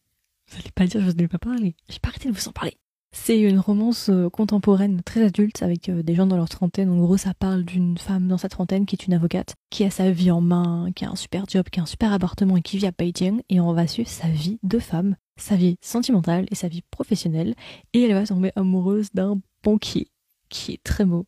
[0.51, 1.75] Vous allez pas dire, je vous en ai pas parlé.
[1.89, 2.77] J'ai pas arrêté de vous en parler.
[3.17, 6.91] C'est une romance euh, contemporaine très adulte avec euh, des gens dans leur trentaine.
[6.91, 9.91] En gros, ça parle d'une femme dans sa trentaine qui est une avocate, qui a
[9.91, 12.63] sa vie en main, qui a un super job, qui a un super appartement et
[12.63, 13.41] qui vit à Beijing.
[13.49, 17.55] Et on va suivre sa vie de femme, sa vie sentimentale et sa vie professionnelle.
[17.93, 20.09] Et elle va tomber amoureuse d'un banquier
[20.49, 21.25] qui est très beau,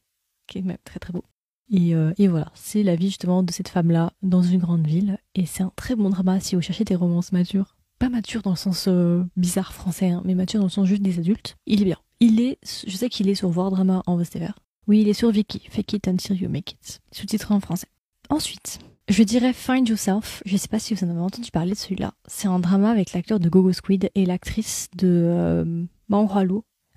[0.49, 1.25] qui est même très très beau.
[1.70, 5.18] Et, euh, et voilà, c'est la vie justement de cette femme-là dans une grande ville.
[5.35, 8.50] Et c'est un très bon drama si vous cherchez des romances matures pas mature dans
[8.50, 11.56] le sens euh, bizarre français, hein, mais mature dans le sens juste des adultes.
[11.66, 11.99] Il est bien.
[12.20, 14.54] Il est, je sais qu'il est sur Voir Drama en VSTVR.
[14.87, 17.88] Oui, il est sur Viki, Fake It Until You Make It, sous-titré en français.
[18.28, 20.42] Ensuite, je dirais Find Yourself.
[20.46, 22.12] Je sais pas si vous en avez entendu parler de celui-là.
[22.26, 26.44] C'est un drama avec l'acteur de Gogo Squid et l'actrice de euh, Manghua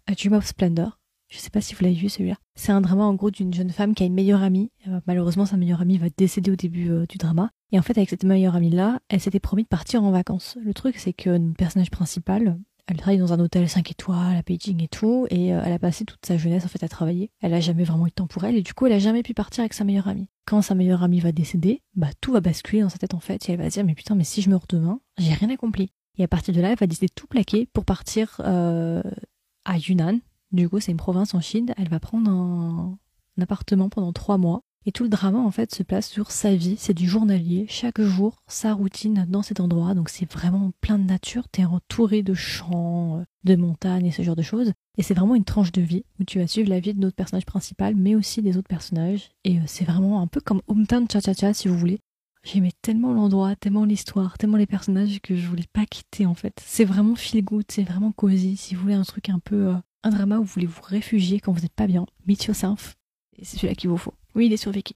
[0.08, 0.99] A Dream of Splendor.
[1.30, 2.36] Je sais pas si vous l'avez vu celui-là.
[2.56, 4.72] C'est un drama en gros d'une jeune femme qui a une meilleure amie.
[4.88, 7.52] Euh, malheureusement, sa meilleure amie va décéder au début euh, du drama.
[7.72, 10.58] Et en fait, avec cette meilleure amie-là, elle s'était promis de partir en vacances.
[10.60, 12.58] Le truc, c'est que notre personnage principal,
[12.88, 15.78] elle travaille dans un hôtel 5 étoiles à Beijing et tout, et euh, elle a
[15.78, 17.30] passé toute sa jeunesse en fait à travailler.
[17.40, 19.22] Elle a jamais vraiment eu de temps pour elle, et du coup, elle a jamais
[19.22, 20.28] pu partir avec sa meilleure amie.
[20.48, 23.48] Quand sa meilleure amie va décéder, bah tout va basculer dans sa tête en fait,
[23.48, 25.92] et elle va dire mais putain, mais si je meurs demain, j'ai rien accompli.
[26.18, 30.20] Et à partir de là, elle va décider de tout plaquer pour partir à Yunnan,
[30.52, 31.74] du coup, c'est une province en Chine.
[31.78, 32.98] Elle va prendre un,
[33.42, 34.62] appartement pendant trois mois.
[34.86, 36.76] Et tout le drama, en fait, se place sur sa vie.
[36.78, 37.66] C'est du journalier.
[37.68, 39.94] Chaque jour, sa routine dans cet endroit.
[39.94, 41.48] Donc, c'est vraiment plein de nature.
[41.50, 44.72] T'es entouré de champs, de montagnes et ce genre de choses.
[44.98, 47.16] Et c'est vraiment une tranche de vie où tu vas suivre la vie de notre
[47.16, 49.30] personnage principal, mais aussi des autres personnages.
[49.44, 52.00] Et euh, c'est vraiment un peu comme Hometown Cha-Cha-Cha, si vous voulez.
[52.44, 56.62] J'aimais tellement l'endroit, tellement l'histoire, tellement les personnages que je voulais pas quitter, en fait.
[56.66, 58.56] C'est vraiment feel good, c'est vraiment cosy.
[58.56, 61.40] Si vous voulez un truc un peu euh, un drama où vous voulez vous réfugier
[61.40, 62.96] quand vous n'êtes pas bien, Meet Yourself,
[63.38, 64.14] c'est celui-là qu'il vous faut.
[64.36, 64.96] Oui, il est sur Viki.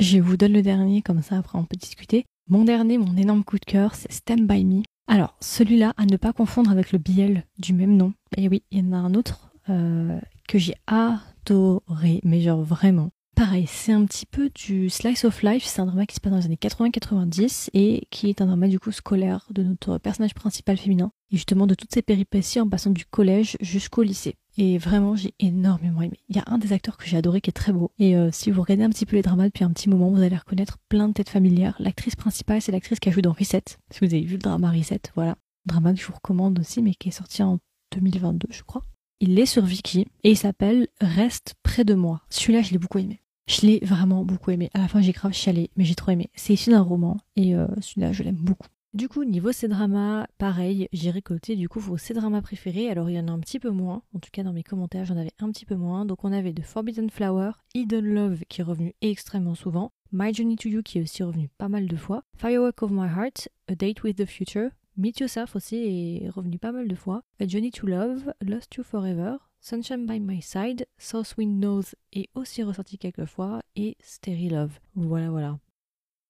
[0.00, 2.24] Je vous donne le dernier, comme ça après on peut discuter.
[2.48, 4.82] Mon dernier, mon énorme coup de cœur, c'est Stand By Me.
[5.06, 8.12] Alors, celui-là, à ne pas confondre avec le Biel du même nom.
[8.36, 13.10] Et oui, il y en a un autre euh, que j'ai adoré, mais genre vraiment.
[13.34, 16.32] Pareil, c'est un petit peu du slice of life, c'est un drama qui se passe
[16.32, 20.34] dans les années 80-90 et qui est un drama du coup scolaire de notre personnage
[20.34, 24.36] principal féminin et justement de toutes ces péripéties en passant du collège jusqu'au lycée.
[24.56, 26.18] Et vraiment, j'ai énormément aimé.
[26.28, 27.92] Il y a un des acteurs que j'ai adoré qui est très beau.
[28.00, 30.20] Et euh, si vous regardez un petit peu les dramas depuis un petit moment, vous
[30.20, 31.76] allez reconnaître plein de têtes familières.
[31.78, 33.62] L'actrice principale, c'est l'actrice qui a joué dans Reset.
[33.90, 35.36] Si vous avez vu le drama Reset, voilà.
[35.64, 37.58] Drama que je vous recommande aussi, mais qui est sorti en
[37.92, 38.82] 2022, je crois.
[39.20, 42.22] Il est sur Viki et il s'appelle Reste près de moi.
[42.30, 43.20] Celui-là, je l'ai beaucoup aimé.
[43.48, 44.70] Je l'ai vraiment beaucoup aimé.
[44.74, 46.30] À la fin, j'ai grave chialé, mais j'ai trop aimé.
[46.34, 48.68] C'est issu d'un roman et euh, celui-là, je l'aime beaucoup.
[48.94, 52.88] Du coup, niveau C-drama, pareil, j'ai récolté du coup vos C-dramas préférés.
[52.88, 54.02] Alors, il y en a un petit peu moins.
[54.14, 56.06] En tout cas, dans mes commentaires, j'en avais un petit peu moins.
[56.06, 60.56] Donc, on avait The Forbidden Flower, Hidden Love qui est revenu extrêmement souvent, My Journey
[60.56, 63.74] to You qui est aussi revenu pas mal de fois, Firework of My Heart, A
[63.74, 67.70] Date with the Future, Meet Yourself aussi est revenu pas mal de fois, A Journey
[67.70, 72.96] to Love, Lost You Forever, Sunshine by My Side, South Wind Knows est aussi ressorti
[72.96, 74.80] quelques fois, et Sterry Love.
[74.94, 75.58] Voilà, voilà.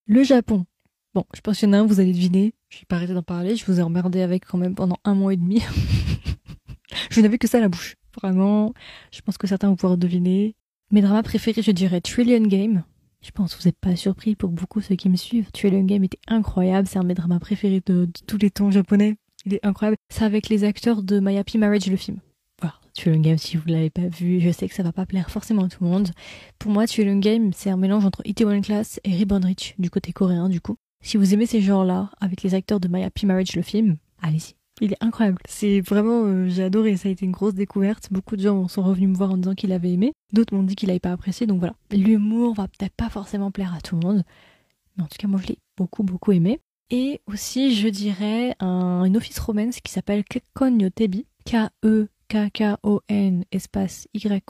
[0.06, 0.66] Le Japon,
[1.18, 2.54] Bon, je pense qu'il y en a un, vous allez deviner.
[2.68, 3.56] Je vais pas arrêter d'en parler.
[3.56, 5.60] Je vous ai emmerdé avec quand même pendant un mois et demi.
[7.10, 7.96] je n'avais que ça à la bouche.
[8.22, 8.72] Vraiment,
[9.10, 10.54] je pense que certains vont pouvoir deviner.
[10.92, 12.84] Mes dramas préférés, je dirais Trillion Game.
[13.20, 15.50] Je pense que vous n'êtes pas surpris pour beaucoup ceux qui me suivent.
[15.50, 16.86] Trillion Game était incroyable.
[16.86, 19.16] C'est un de mes dramas préférés de, tous les temps japonais.
[19.44, 19.96] Il est incroyable.
[20.10, 22.18] C'est avec les acteurs de My Happy Marriage, le film.
[22.62, 22.76] Voilà.
[22.94, 25.32] Trillion Game, si vous ne l'avez pas vu, je sais que ça va pas plaire
[25.32, 26.10] forcément à tout le monde.
[26.60, 30.12] Pour moi, Trillion Game, c'est un mélange entre Itaewon Class et Ribbon Rich, du côté
[30.12, 30.76] coréen, du coup.
[31.00, 34.54] Si vous aimez ces genres-là, avec les acteurs de My Happy Marriage, le film, allez-y.
[34.80, 35.38] Il est incroyable.
[35.48, 36.96] C'est vraiment, euh, j'ai adoré.
[36.96, 38.12] Ça a été une grosse découverte.
[38.12, 40.12] Beaucoup de gens sont revenus me voir en disant qu'il avait aimé.
[40.32, 41.48] D'autres m'ont dit qu'il n'avait pas apprécié.
[41.48, 41.74] Donc voilà.
[41.90, 44.22] L'humour va peut-être pas forcément plaire à tout le monde.
[44.96, 46.60] Mais en tout cas, moi, je l'ai beaucoup, beaucoup aimé.
[46.90, 51.26] Et aussi, je dirais, un, une office romance qui s'appelle Kekkon Yotebi.
[51.44, 54.44] K-E-K-K-O-N espace Y-O-T-E-I-B-I.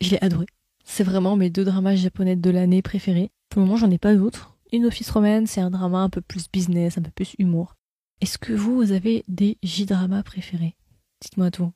[0.00, 0.46] Je l'ai adoré.
[0.88, 3.30] C'est vraiment mes deux dramas japonais de l'année préférés.
[3.50, 4.56] Pour le moment, j'en ai pas d'autres.
[4.72, 7.74] Une Office Romance, c'est un drama un peu plus business, un peu plus humour.
[8.22, 10.76] Est-ce que vous, vous avez des J-dramas préférés?
[11.20, 11.70] Dites-moi tout.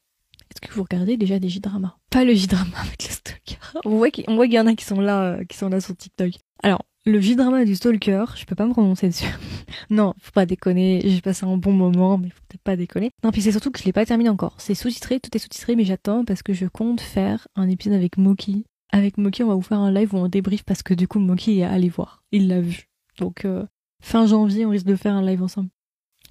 [0.50, 1.96] Est-ce que vous regardez déjà des J-dramas?
[2.08, 3.58] Pas le J-drama avec le stalker.
[3.84, 6.30] On voit qu'il y en a qui sont là, euh, qui sont là sur TikTok.
[6.62, 9.28] Alors, le J-drama du stalker, je peux pas me prononcer dessus.
[9.90, 11.02] non, faut pas déconner.
[11.04, 13.10] J'ai passé un bon moment, mais faut peut-être pas déconner.
[13.22, 14.54] Non, puis c'est surtout que je l'ai pas terminé encore.
[14.58, 18.16] C'est sous-titré, tout est sous-titré, mais j'attends parce que je compte faire un épisode avec
[18.16, 21.08] Moki avec Moki, on va vous faire un live où on débrief parce que du
[21.08, 22.22] coup, Moki est allé voir.
[22.32, 22.88] Il l'a vu.
[23.18, 23.66] Donc, euh,
[24.02, 25.70] fin janvier, on risque de faire un live ensemble.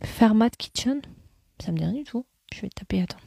[0.03, 1.01] Fermat Kitchen?
[1.59, 2.25] Ça me dit rien du tout.
[2.53, 3.19] Je vais taper, attends.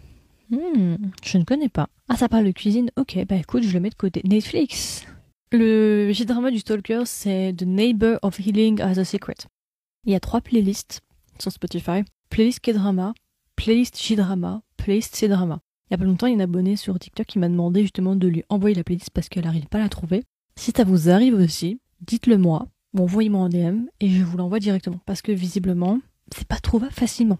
[0.51, 1.89] Hmm, je ne connais pas.
[2.09, 4.21] Ah, ça parle de cuisine Ok, bah écoute, je le mets de côté.
[4.25, 5.07] Netflix
[5.51, 9.37] Le J-drama du Stalker, c'est The Neighbor of Healing as a Secret.
[10.05, 11.01] Il y a trois playlists
[11.39, 12.03] sur Spotify.
[12.29, 13.15] Playlist K-drama,
[13.57, 15.61] playlist J-drama, playlist C-drama.
[15.91, 17.83] Il y a pas longtemps, il y a une abonnée sur TikTok qui m'a demandé
[17.83, 20.25] justement de lui envoyer la playlist parce qu'elle n'arrive pas à la trouver.
[20.57, 25.01] Si ça vous arrive aussi, dites-le moi, envoyez-moi en DM et je vous l'envoie directement
[25.07, 26.01] parce que visiblement,
[26.35, 27.39] c'est pas trouvable facilement.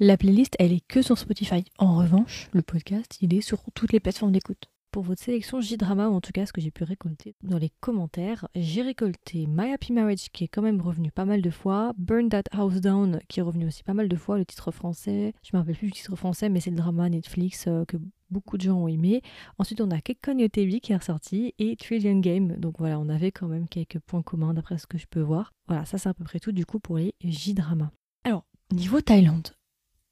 [0.00, 1.64] La playlist, elle est que sur Spotify.
[1.78, 4.71] En revanche, le podcast, il est sur toutes les plateformes d'écoute.
[4.92, 7.70] Pour votre sélection J-drama, ou en tout cas ce que j'ai pu récolter dans les
[7.80, 11.94] commentaires, j'ai récolté My Happy Marriage qui est quand même revenu pas mal de fois,
[11.96, 15.32] Burn That House Down qui est revenu aussi pas mal de fois, le titre français,
[15.42, 17.96] je me rappelle plus du titre français mais c'est le drama Netflix euh, que
[18.28, 19.22] beaucoup de gens ont aimé.
[19.56, 23.32] Ensuite on a Kekkon Yotebi qui est ressorti et Trillion Game, donc voilà on avait
[23.32, 25.54] quand même quelques points communs d'après ce que je peux voir.
[25.68, 27.90] Voilà ça c'est à peu près tout du coup pour les J-drama.
[28.24, 29.56] Alors niveau Thaïlande,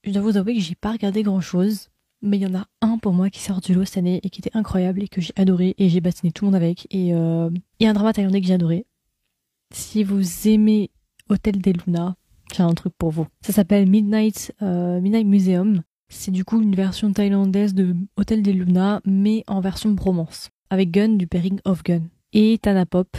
[0.04, 1.90] je dois vous avouer que j'ai pas regardé grand chose
[2.22, 4.30] mais il y en a un pour moi qui sort du lot cette année et
[4.30, 6.86] qui était incroyable et que j'ai adoré et j'ai bassiné tout le monde avec.
[6.90, 7.50] Et euh,
[7.82, 8.86] a un drama thaïlandais que j'ai adoré.
[9.72, 10.90] Si vous aimez
[11.28, 12.16] Hôtel des Luna,
[12.52, 13.26] j'ai un truc pour vous.
[13.40, 15.82] Ça s'appelle Midnight, euh, Midnight Museum.
[16.08, 20.50] C'est du coup une version thaïlandaise de Hôtel des Luna, mais en version bromance.
[20.68, 22.02] Avec Gun du pairing of Gun.
[22.32, 23.16] Et Tana Pop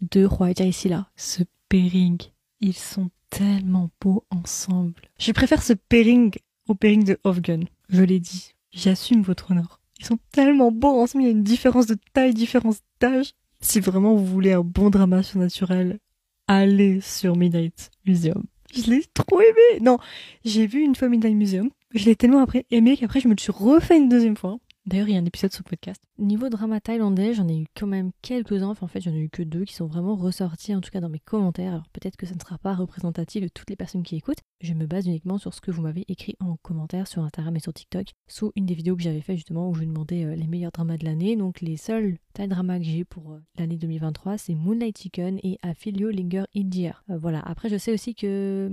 [0.00, 1.08] de Roi Silla.
[1.16, 2.18] Ce pairing,
[2.60, 4.94] ils sont tellement beaux ensemble.
[5.18, 6.34] Je préfère ce pairing
[6.68, 7.60] au pairing de Of Gun.
[7.90, 9.80] Je l'ai dit, j'assume votre honneur.
[9.98, 13.32] Ils sont tellement beaux ensemble, il y a une différence de taille, différence d'âge.
[13.60, 15.98] Si vraiment vous voulez un bon drama surnaturel,
[16.46, 18.44] allez sur Midnight Museum.
[18.72, 19.80] Je l'ai trop aimé.
[19.80, 19.98] Non,
[20.44, 21.70] j'ai vu une fois Midnight Museum.
[21.92, 24.58] Je l'ai tellement aimé qu'après je me suis refait une deuxième fois.
[24.86, 26.02] D'ailleurs, il y a un épisode sur le podcast.
[26.18, 28.70] Niveau drama thaïlandais, j'en ai eu quand même quelques-uns.
[28.70, 31.00] Enfin, en fait, j'en ai eu que deux qui sont vraiment ressortis, en tout cas
[31.00, 31.72] dans mes commentaires.
[31.72, 34.40] Alors peut-être que ça ne sera pas représentatif de toutes les personnes qui écoutent.
[34.62, 37.60] Je me base uniquement sur ce que vous m'avez écrit en commentaire sur Instagram et
[37.60, 40.46] sur TikTok, sous une des vidéos que j'avais fait justement où je demandais euh, les
[40.46, 41.36] meilleurs dramas de l'année.
[41.36, 45.58] Donc les seuls Thai dramas que j'ai pour euh, l'année 2023, c'est Moonlight Chicken et
[45.62, 46.96] Affilio Linger India.
[47.10, 47.40] Euh, voilà.
[47.40, 48.70] Après, je sais aussi que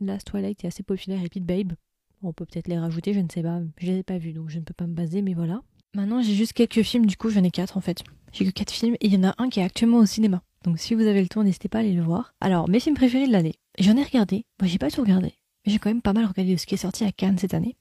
[0.00, 1.74] Last Twilight est assez populaire et Pete Babe
[2.22, 3.60] on peut peut-être les rajouter, je ne sais pas.
[3.78, 5.62] Je les ai pas vus, donc je ne peux pas me baser, mais voilà.
[5.94, 8.02] Maintenant, j'ai juste quelques films, du coup, j'en ai quatre en fait.
[8.32, 10.42] J'ai que quatre films, et il y en a un qui est actuellement au cinéma.
[10.64, 12.34] Donc si vous avez le temps, n'hésitez pas à aller le voir.
[12.40, 13.54] Alors, mes films préférés de l'année.
[13.78, 14.44] J'en ai regardé.
[14.60, 15.34] Moi, j'ai pas tout regardé.
[15.64, 17.76] Mais j'ai quand même pas mal regardé ce qui est sorti à Cannes cette année.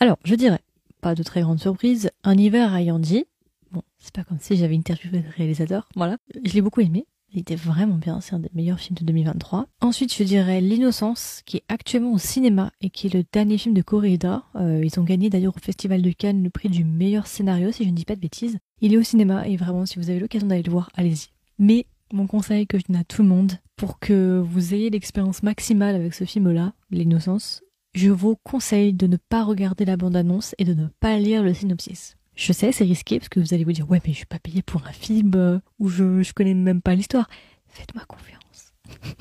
[0.00, 0.60] Alors, je dirais,
[1.00, 3.24] pas de très grande surprise, Un hiver à Yandi.
[3.72, 5.88] Bon, c'est pas comme si j'avais interviewé le réalisateur.
[5.96, 6.18] Voilà.
[6.44, 7.06] Je l'ai beaucoup aimé.
[7.34, 9.66] Il était vraiment bien, c'est un des meilleurs films de 2023.
[9.80, 13.74] Ensuite, je dirais L'Innocence, qui est actuellement au cinéma et qui est le dernier film
[13.74, 14.44] de Koreeda.
[14.54, 17.84] Euh, ils ont gagné d'ailleurs au Festival de Cannes le prix du meilleur scénario, si
[17.84, 18.56] je ne dis pas de bêtises.
[18.80, 21.30] Il est au cinéma et vraiment, si vous avez l'occasion d'aller le voir, allez-y.
[21.58, 25.42] Mais mon conseil que je donne à tout le monde, pour que vous ayez l'expérience
[25.42, 27.62] maximale avec ce film-là, L'Innocence,
[27.94, 31.52] je vous conseille de ne pas regarder la bande-annonce et de ne pas lire le
[31.52, 32.16] synopsis.
[32.34, 34.38] Je sais, c'est risqué parce que vous allez vous dire ouais mais je suis pas
[34.38, 37.28] payé pour un film euh, où je je connais même pas l'histoire.
[37.68, 38.72] Faites-moi confiance.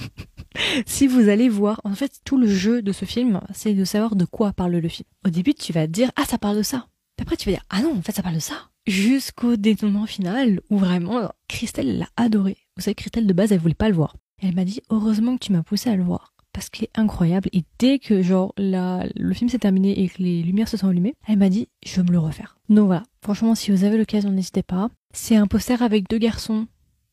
[0.86, 4.15] si vous allez voir, en fait tout le jeu de ce film, c'est de savoir
[4.15, 5.08] de quoi parle le film.
[5.26, 6.88] Au début tu vas te dire ah ça parle de ça.
[7.15, 8.69] Puis après tu vas dire ah non en fait ça parle de ça.
[8.88, 12.58] Jusqu'au dénouement final où vraiment Christelle l'a adoré.
[12.76, 14.17] Vous savez Christelle de base elle voulait pas le voir.
[14.41, 17.50] Elle m'a dit heureusement que tu m'as poussé à le voir parce qu'il est incroyable.
[17.52, 20.88] Et dès que genre la, le film s'est terminé et que les lumières se sont
[20.88, 22.58] allumées, elle m'a dit je veux me le refaire.
[22.70, 24.89] Donc voilà, franchement si vous avez l'occasion n'hésitez pas.
[25.13, 26.68] C'est un poster avec deux garçons,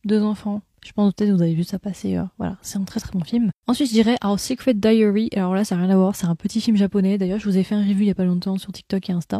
[0.04, 0.62] deux enfants.
[0.84, 2.16] Je pense peut-être que vous avez vu ça passer.
[2.16, 3.50] Euh, voilà, c'est un très très bon film.
[3.66, 5.28] Ensuite je dirais Our Secret Diary.
[5.34, 7.18] Alors là ça n'a rien à voir, c'est un petit film japonais.
[7.18, 9.12] D'ailleurs je vous ai fait un review il y a pas longtemps sur TikTok et
[9.12, 9.38] Insta.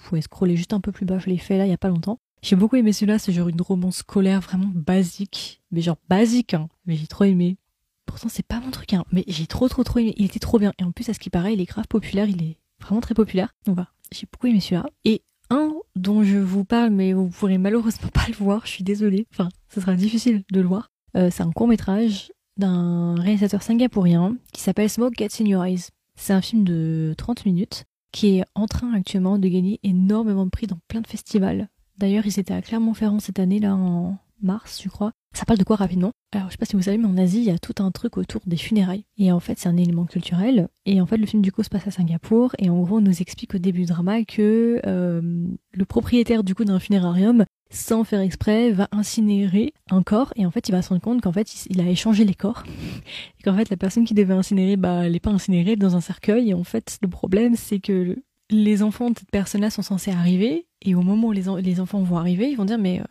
[0.00, 1.78] Vous pouvez scroller juste un peu plus bas, je l'ai fait là il y a
[1.78, 2.18] pas longtemps.
[2.44, 5.62] J'ai beaucoup aimé celui-là, c'est genre une romance scolaire vraiment basique.
[5.70, 6.68] Mais genre basique, hein.
[6.84, 7.56] Mais j'ai trop aimé.
[8.06, 9.04] Pourtant, c'est pas mon truc, hein.
[9.12, 10.14] Mais j'ai trop, trop, trop aimé.
[10.16, 10.72] Il était trop bien.
[10.78, 12.28] Et en plus, à ce qui paraît, il est grave populaire.
[12.28, 13.54] Il est vraiment très populaire.
[13.66, 13.90] Donc voilà.
[14.12, 14.86] J'ai beaucoup aimé celui-là.
[15.04, 18.66] Et un dont je vous parle, mais vous pourrez malheureusement pas le voir.
[18.66, 19.26] Je suis désolée.
[19.32, 20.90] Enfin, ce sera difficile de le voir.
[21.16, 25.88] Euh, c'est un court métrage d'un réalisateur singapourien qui s'appelle Smoke Gets in Your Eyes.
[26.16, 30.50] C'est un film de 30 minutes qui est en train actuellement de gagner énormément de
[30.50, 31.68] prix dans plein de festivals.
[31.98, 35.12] D'ailleurs, ils étaient à Clermont-Ferrand cette année, là, en mars, je crois.
[35.34, 36.12] Ça parle de quoi rapidement?
[36.32, 37.90] Alors, je sais pas si vous savez, mais en Asie, il y a tout un
[37.90, 39.04] truc autour des funérailles.
[39.18, 40.68] Et en fait, c'est un élément culturel.
[40.86, 42.54] Et en fait, le film du coup se passe à Singapour.
[42.58, 46.54] Et en gros, on nous explique au début du drama que euh, le propriétaire du
[46.54, 50.32] coup d'un funérarium, sans faire exprès, va incinérer un corps.
[50.36, 52.62] Et en fait, il va se rendre compte qu'en fait, il a échangé les corps.
[53.40, 56.00] Et qu'en fait, la personne qui devait incinérer, bah, elle n'est pas incinérée, dans un
[56.00, 56.50] cercueil.
[56.50, 58.16] Et en fait, le problème, c'est que
[58.50, 60.68] les enfants de cette personne-là sont censés arriver.
[60.80, 63.00] Et au moment où les, les enfants vont arriver, ils vont dire, mais...
[63.00, 63.04] Euh,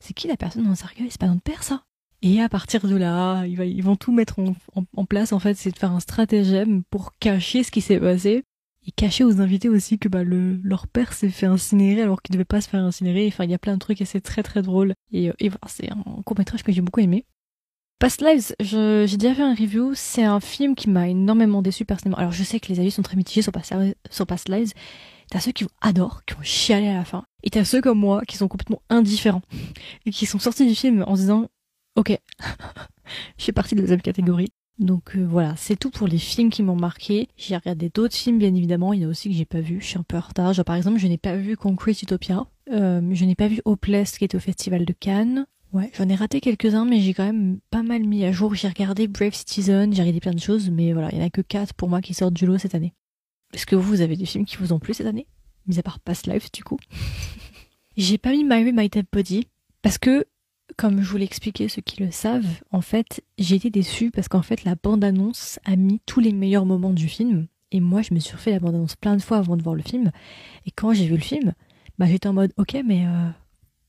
[0.00, 1.08] c'est qui la personne dans le cercueil?
[1.10, 1.84] C'est pas notre père, ça?
[2.22, 4.36] Et à partir de là, ils vont tout mettre
[4.96, 8.42] en, place, en fait, c'est de faire un stratagème pour cacher ce qui s'est passé.
[8.88, 12.32] Et cacher aux invités aussi que bah, le, leur père s'est fait incinérer alors qu'il
[12.32, 13.26] devait pas se faire incinérer.
[13.26, 14.94] Enfin, il y a plein de trucs et c'est très très drôle.
[15.12, 17.24] Et, euh, voilà, c'est un court métrage que j'ai beaucoup aimé.
[17.98, 19.92] Past Lives, j'ai déjà fait un review.
[19.94, 22.18] C'est un film qui m'a énormément déçu personnellement.
[22.18, 23.52] Alors je sais que les avis sont très mitigés sur
[24.10, 24.72] sur Past Lives.
[25.30, 27.24] T'as ceux qui adorent, qui ont chialé à la fin.
[27.42, 29.42] Et t'as ceux comme moi qui sont complètement indifférents.
[30.04, 31.48] Et qui sont sortis du film en se disant
[31.96, 32.16] Ok,
[33.38, 34.48] je fais partie de la deuxième catégorie.
[34.78, 37.28] Donc euh, voilà, c'est tout pour les films qui m'ont marqué.
[37.36, 38.92] J'ai regardé d'autres films, bien évidemment.
[38.92, 39.80] Il y en a aussi que j'ai pas vu.
[39.80, 40.52] Je suis un peu en retard.
[40.64, 42.46] Par exemple, je n'ai pas vu Concrete Utopia.
[42.70, 45.46] Euh, je n'ai pas vu Hopeless qui est au Festival de Cannes.
[45.72, 48.54] Ouais, j'en ai raté quelques-uns, mais j'ai quand même pas mal mis à jour.
[48.54, 51.30] J'ai regardé Brave Citizen, j'ai regardé plein de choses, mais voilà, il y en a
[51.30, 52.94] que 4 pour moi qui sortent du lot cette année.
[53.56, 55.26] Est-ce que vous avez des films qui vous ont plu cette année?
[55.66, 56.76] Mis à part Past Life, du coup.
[57.96, 59.48] j'ai pas mis My My Dead Body,
[59.80, 60.26] parce que
[60.76, 64.28] comme je vous l'ai expliqué, ceux qui le savent, en fait, j'ai été déçue parce
[64.28, 67.46] qu'en fait, la bande-annonce a mis tous les meilleurs moments du film.
[67.72, 69.82] Et moi, je me suis refait la bande-annonce plein de fois avant de voir le
[69.82, 70.10] film.
[70.66, 71.54] Et quand j'ai vu le film,
[71.98, 73.30] bah, j'étais en mode, ok, mais euh,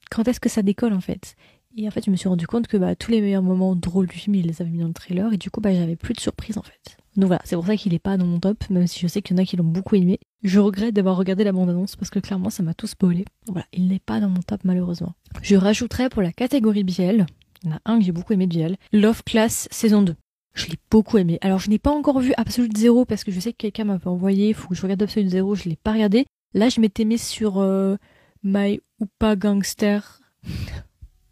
[0.10, 1.36] quand est-ce que ça décolle en fait?
[1.76, 4.08] Et en fait, je me suis rendu compte que bah, tous les meilleurs moments drôles
[4.08, 5.34] du film, ils les avaient mis dans le trailer.
[5.34, 6.98] Et du coup, bah, j'avais plus de surprise en fait.
[7.18, 9.24] Donc voilà, c'est pour ça qu'il est pas dans mon top, même si je sais
[9.24, 10.20] qu'il y en a qui l'ont beaucoup aimé.
[10.44, 13.26] Je regrette d'avoir regardé la bande-annonce parce que clairement ça m'a tout spoilé.
[13.48, 15.14] Voilà, il n'est pas dans mon top malheureusement.
[15.42, 17.26] Je rajouterai pour la catégorie Biel,
[17.64, 20.16] il y en a un que j'ai beaucoup aimé de Biel, Love Class saison 2.
[20.54, 21.40] Je l'ai beaucoup aimé.
[21.42, 24.00] Alors je n'ai pas encore vu Absolute Zero parce que je sais que quelqu'un m'a
[24.06, 26.28] envoyé, il faut que je regarde Absolute Zero, je l'ai pas regardé.
[26.54, 27.96] Là je m'étais mis sur euh,
[28.44, 30.22] My Oupa Gangster.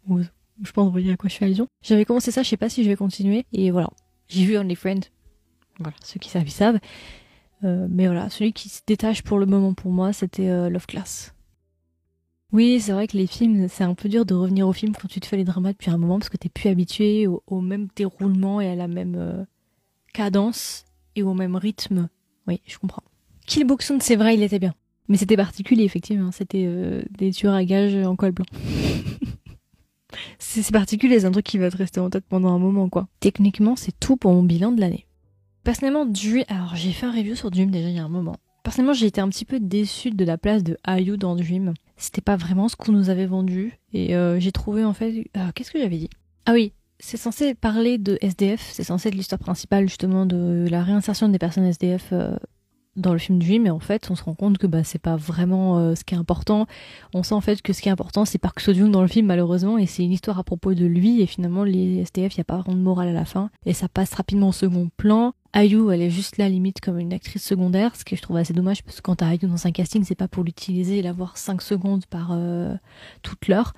[0.08, 1.68] je pense vous voyez à quoi je fais allusion.
[1.80, 3.46] J'avais commencé ça, je sais pas si je vais continuer.
[3.52, 3.90] Et voilà,
[4.28, 5.04] j'ai vu Only Friend,
[5.78, 6.78] voilà, ceux qui savent, ils savent.
[7.64, 10.86] Euh, mais voilà, celui qui se détache pour le moment pour moi, c'était euh, Love
[10.86, 11.34] Class.
[12.52, 15.08] Oui, c'est vrai que les films, c'est un peu dur de revenir au film quand
[15.08, 17.88] tu te fais les dramas depuis un moment parce que t'es plus habitué au, même
[17.96, 19.44] déroulement et à la même euh,
[20.12, 20.84] cadence
[21.16, 22.08] et au même rythme.
[22.46, 23.02] Oui, je comprends.
[23.46, 24.74] Kill Boxon, c'est vrai, il était bien.
[25.08, 26.32] Mais c'était particulier, effectivement.
[26.32, 28.46] C'était des tueurs à gages en col blanc.
[30.38, 33.08] c'est particulier, c'est un truc qui va te rester en tête pendant un moment, quoi.
[33.20, 35.06] Techniquement, c'est tout pour mon bilan de l'année.
[35.66, 36.06] Personnellement.
[36.46, 38.36] Alors, j'ai fait un review sur Dream déjà il y a un moment.
[38.62, 41.74] Personnellement, j'ai été un petit peu déçue de la place de Ayu dans Dream.
[41.96, 43.76] C'était pas vraiment ce qu'on nous avait vendu.
[43.92, 45.28] Et euh, j'ai trouvé en fait.
[45.36, 46.08] Euh, qu'est-ce que j'avais dit?
[46.46, 48.64] Ah oui, c'est censé parler de SDF.
[48.72, 52.36] C'est censé être l'histoire principale justement de la réinsertion des personnes SDF euh,
[52.94, 53.66] dans le film Dream.
[53.66, 56.18] Et en fait, on se rend compte que bah, c'est pas vraiment ce qui est
[56.18, 56.66] important.
[57.12, 59.26] On sent en fait que ce qui est important, c'est Park Joon dans le film
[59.26, 59.78] malheureusement.
[59.78, 61.22] Et c'est une histoire à propos de lui.
[61.22, 63.50] Et finalement, les SDF, il n'y a pas vraiment de morale à la fin.
[63.64, 65.34] Et ça passe rapidement au second plan.
[65.56, 68.52] Ayu, elle est juste là limite comme une actrice secondaire, ce que je trouve assez
[68.52, 71.38] dommage parce que quand t'as Ayu dans un casting, c'est pas pour l'utiliser et l'avoir
[71.38, 72.74] 5 secondes par euh,
[73.22, 73.72] toute l'heure.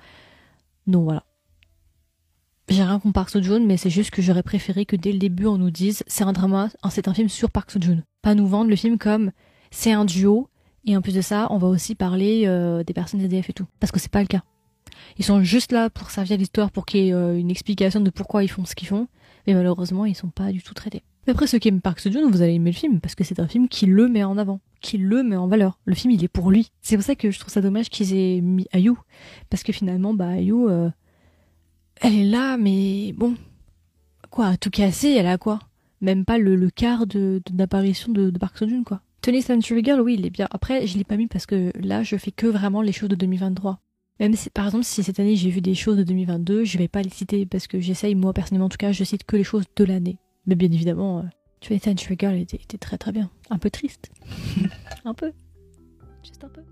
[0.87, 1.23] Donc voilà.
[2.67, 5.45] J'ai rien contre Park Seo-joon, mais c'est juste que j'aurais préféré que dès le début
[5.45, 8.03] on nous dise c'est un drama, c'est un film sur Park Seo-joon.
[8.21, 9.31] Pas nous vendre le film comme
[9.71, 10.49] c'est un duo
[10.83, 13.67] et en plus de ça, on va aussi parler euh, des personnes SDF et tout.
[13.79, 14.43] Parce que c'est pas le cas.
[15.17, 18.09] Ils sont juste là pour servir l'histoire, pour qu'il y ait euh, une explication de
[18.09, 19.07] pourquoi ils font ce qu'ils font,
[19.47, 21.03] mais malheureusement ils sont pas du tout traités.
[21.27, 23.47] Après, ceux qui aiment Park Seo-joon, vous allez aimer le film parce que c'est un
[23.47, 25.79] film qui le met en avant, qui le met en valeur.
[25.85, 26.71] Le film, il est pour lui.
[26.81, 28.93] C'est pour ça que je trouve ça dommage qu'ils aient mis Ayu,
[29.49, 30.89] parce que finalement, bah Ayu, euh,
[32.01, 33.35] elle est là, mais bon,
[34.31, 35.59] quoi, tout cassé, elle a quoi?
[36.01, 39.01] Même pas le, quart de d'apparition de, de, Park Seo-joon, quoi.
[39.21, 40.47] Tony Century Girl, oui, il est bien.
[40.49, 43.15] Après, je l'ai pas mis parce que là, je fais que vraiment les choses de
[43.15, 43.79] 2023.
[44.19, 46.87] Même si, par exemple, si cette année j'ai vu des choses de 2022, je vais
[46.87, 49.43] pas les citer parce que j'essaye, moi personnellement en tout cas, je cite que les
[49.43, 50.17] choses de l'année.
[50.49, 51.23] Mais bien évidemment,
[51.59, 53.29] tu vois, Century Girl était, était très très bien.
[53.51, 54.09] Un peu triste.
[55.05, 55.31] un peu.
[56.23, 56.63] Juste un peu.